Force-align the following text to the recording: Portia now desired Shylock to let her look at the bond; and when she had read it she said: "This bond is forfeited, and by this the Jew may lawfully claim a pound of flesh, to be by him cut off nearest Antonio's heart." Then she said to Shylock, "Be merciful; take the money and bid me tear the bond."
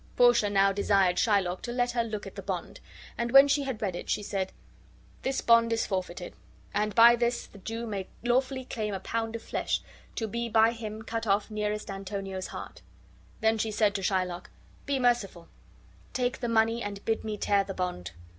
Portia 0.15 0.49
now 0.49 0.71
desired 0.71 1.17
Shylock 1.17 1.61
to 1.61 1.71
let 1.71 1.91
her 1.91 2.03
look 2.03 2.25
at 2.25 2.33
the 2.33 2.41
bond; 2.41 2.79
and 3.19 3.31
when 3.31 3.47
she 3.47 3.65
had 3.65 3.83
read 3.83 3.95
it 3.95 4.09
she 4.09 4.23
said: 4.23 4.51
"This 5.21 5.41
bond 5.41 5.71
is 5.71 5.85
forfeited, 5.85 6.33
and 6.73 6.95
by 6.95 7.15
this 7.15 7.45
the 7.45 7.59
Jew 7.59 7.85
may 7.85 8.07
lawfully 8.23 8.65
claim 8.65 8.95
a 8.95 8.99
pound 8.99 9.35
of 9.35 9.43
flesh, 9.43 9.79
to 10.15 10.27
be 10.27 10.49
by 10.49 10.71
him 10.71 11.03
cut 11.03 11.27
off 11.27 11.51
nearest 11.51 11.91
Antonio's 11.91 12.47
heart." 12.47 12.81
Then 13.41 13.59
she 13.59 13.69
said 13.69 13.93
to 13.93 14.01
Shylock, 14.01 14.49
"Be 14.87 14.97
merciful; 14.97 15.47
take 16.13 16.39
the 16.39 16.49
money 16.49 16.81
and 16.81 17.05
bid 17.05 17.23
me 17.23 17.37
tear 17.37 17.63
the 17.63 17.75
bond." 17.75 18.09